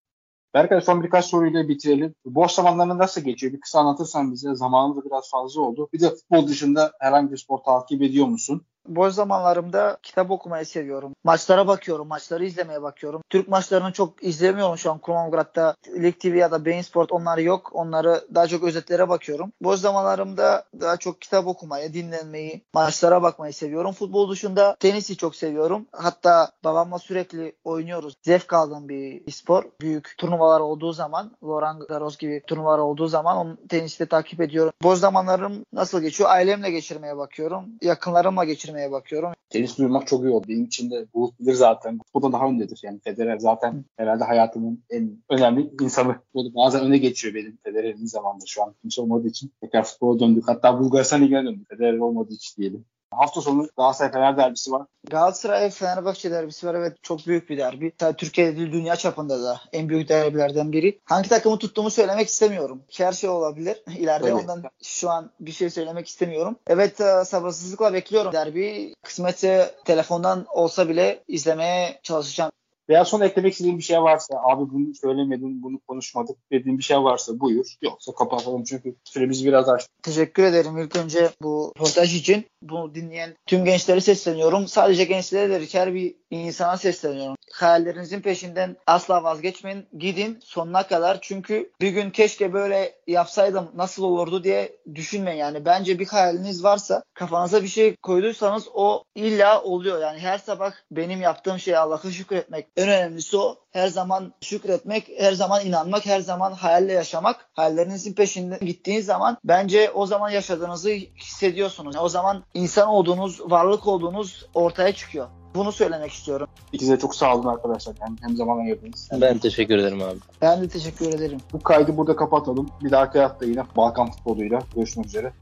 [0.55, 2.15] Berkay son birkaç soruyla bitirelim.
[2.25, 3.53] Boş zamanlarını nasıl geçiyor?
[3.53, 4.55] Bir kısa anlatırsan bize.
[4.55, 5.89] Zamanımız biraz fazla oldu.
[5.93, 8.67] Bir de futbol dışında herhangi bir spor takip ediyor musun?
[8.89, 11.13] Boş zamanlarımda kitap okumayı seviyorum.
[11.25, 13.23] Maçlara bakıyorum, maçları izlemeye bakıyorum.
[13.31, 15.75] Türk maçlarını çok izlemiyorum şu an Kromograd'da.
[16.03, 17.71] Lig TV ya da Bein Sport onlar yok.
[17.73, 19.53] Onları daha çok özetlere bakıyorum.
[19.63, 23.93] Boş zamanlarımda daha çok kitap okumayı, dinlenmeyi, maçlara bakmayı seviyorum.
[23.93, 25.87] Futbol dışında tenisi çok seviyorum.
[25.93, 28.15] Hatta babamla sürekli oynuyoruz.
[28.23, 29.65] Zevk aldığım bir spor.
[29.81, 34.73] Büyük turnuvalar olduğu zaman, Laurent Garros gibi turnuvalar olduğu zaman onu teniste takip ediyorum.
[34.83, 36.31] Boş zamanlarım nasıl geçiyor?
[36.31, 37.65] Ailemle geçirmeye bakıyorum.
[37.83, 39.33] Yakınlarımla geçirmeye geliştirmeye bakıyorum.
[39.51, 40.47] Tenis duymak çok iyi oldu.
[40.49, 41.07] Benim için de
[41.41, 42.01] bilir zaten.
[42.15, 42.81] Bu da daha öndedir.
[42.83, 46.17] Yani Federer zaten herhalde hayatımın en önemli insanı.
[46.35, 49.53] O bazen öne geçiyor benim Federer'in zamanında şu an kimse olmadığı için.
[49.61, 50.49] Tekrar futbola döndük.
[50.49, 51.69] Hatta Bulgaristan Ligi'ne döndük.
[51.69, 52.85] Federer olmadığı için diyelim.
[53.19, 54.87] Hafta sonu Galatasaray Fener derbisi var.
[55.11, 56.75] Galatasaray Fenerbahçe derbisi var.
[56.75, 57.93] Evet çok büyük bir derbi.
[57.99, 61.01] Tabii Türkiye'de değil dünya çapında da en büyük derbilerden biri.
[61.05, 62.83] Hangi takımı tuttuğumu söylemek istemiyorum.
[62.97, 63.83] Her şey olabilir.
[63.99, 64.43] İleride evet.
[64.43, 66.57] ondan şu an bir şey söylemek istemiyorum.
[66.67, 68.95] Evet e, sabırsızlıkla bekliyorum derbi.
[69.03, 72.51] Kısmetse telefondan olsa bile izlemeye çalışacağım.
[72.89, 76.97] Veya son eklemek istediğin bir şey varsa abi bunu söylemedin, bunu konuşmadık dediğin bir şey
[76.97, 77.67] varsa buyur.
[77.83, 79.89] Yoksa kapatalım çünkü süremiz biraz açtı.
[80.03, 82.45] Teşekkür ederim ilk önce bu röportaj için.
[82.65, 84.69] Bunu dinleyen tüm gençleri sesleniyorum.
[84.69, 87.37] Sadece gençlere de her bir insana sesleniyorum.
[87.53, 89.87] Hayallerinizin peşinden asla vazgeçmeyin.
[89.99, 91.19] Gidin sonuna kadar.
[91.21, 95.39] Çünkü bir gün keşke böyle yapsaydım nasıl olurdu diye düşünmeyin.
[95.39, 100.01] Yani bence bir hayaliniz varsa kafanıza bir şey koyduysanız o illa oluyor.
[100.01, 102.67] Yani her sabah benim yaptığım şey Allah'a şükretmek.
[102.77, 103.59] En önemlisi o.
[103.71, 107.49] Her zaman şükretmek, her zaman inanmak, her zaman hayalle yaşamak.
[107.53, 111.97] Hayallerinizin peşinden gittiğiniz zaman bence o zaman yaşadığınızı hissediyorsunuz.
[111.97, 115.29] O zaman insan olduğunuz, varlık olduğunuz ortaya çıkıyor.
[115.55, 116.49] Bunu söylemek istiyorum.
[116.73, 117.95] İkinize çok sağ olun arkadaşlar.
[118.01, 119.09] Yani hem zaman ayırdınız.
[119.21, 120.19] Ben teşekkür ederim abi.
[120.43, 121.39] Ben de teşekkür ederim.
[121.53, 122.69] Bu kaydı burada kapatalım.
[122.85, 125.33] Bir dahaki hafta yine Balkan futboluyla görüşmek üzere.